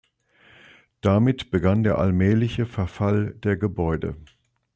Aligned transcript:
Damit 1.01 1.51
begann 1.51 1.83
der 1.83 1.99
allmähliche 1.99 2.65
Verfall 2.65 3.35
der 3.43 3.55
Gebäude. 3.55 4.15